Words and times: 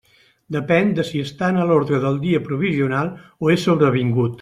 Depèn 0.55 0.89
de 0.99 1.05
si 1.09 1.21
està 1.27 1.51
en 1.53 1.61
l'ordre 1.73 2.01
del 2.07 2.19
dia 2.27 2.43
provisional 2.49 3.15
o 3.23 3.57
és 3.59 3.69
sobrevingut. 3.71 4.29